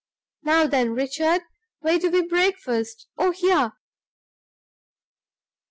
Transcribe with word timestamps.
Now, 0.41 0.65
then, 0.65 0.95
Richard! 0.95 1.43
where 1.81 1.99
do 1.99 2.09
we 2.09 2.25
breakfast? 2.27 3.05
Oh, 3.19 3.29
here. 3.29 3.73